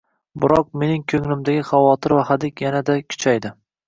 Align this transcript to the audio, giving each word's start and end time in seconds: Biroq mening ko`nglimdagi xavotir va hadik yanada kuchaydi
Biroq 0.43 0.69
mening 0.83 1.03
ko`nglimdagi 1.11 1.65
xavotir 1.67 2.15
va 2.15 2.23
hadik 2.31 2.65
yanada 2.65 2.97
kuchaydi 3.15 3.53